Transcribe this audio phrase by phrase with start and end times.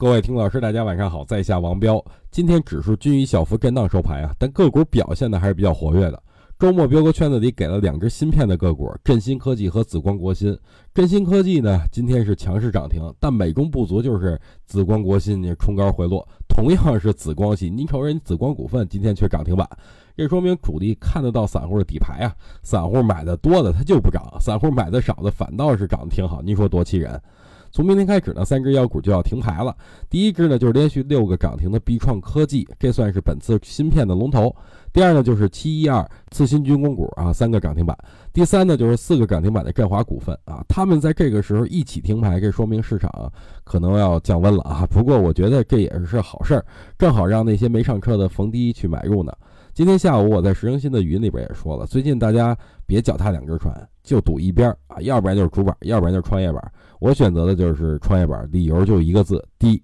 [0.00, 2.02] 各位听老师，大家晚上好，在下王彪。
[2.30, 6.22] 今天指数均以小幅震荡收盘啊，但个股表现的还是比较活跃的。
[6.58, 10.58] 周末彪哥圈子里给了两只芯片的个股，振兴科技和紫光国芯。
[10.94, 16.26] 振兴科技呢，今天是强势涨停，但美中不足就是紫光国芯你冲高回落。
[16.48, 19.68] 同样是紫光系，您瞅人紫光股份今天却涨停板，
[20.16, 22.32] 这说明主力看得到散户的底牌啊。
[22.62, 26.40] 散户买的多的它就不涨，散户买的少的反倒是涨得挺好。
[26.40, 27.20] 您说多气人？
[27.72, 29.74] 从明天开始呢，三只妖股就要停牌了。
[30.08, 34.54] 第一只呢，就是连续六个涨停的必创科技，这算是本次芯片的龙头。
[34.92, 37.96] 第二呢，就是七一二次新军工股啊，三个涨停板。
[38.32, 44.84] 第三呢，就是四个涨停板的振华股份啊，他们在这个时候一起停牌，这说明市场可能要降温了啊。
[44.90, 46.64] 不过我觉得这也是好事儿，
[46.98, 49.32] 正好让那些没上车的逢低去买入呢。
[49.72, 56.72] 今天下午我在石英新的语音里边也说了，最近大家别脚踏两只船，就赌一边啊，要不然就是主板，要不然就是创业板。
[56.98, 59.80] 我选择的就是创业板，理由就一个字：低。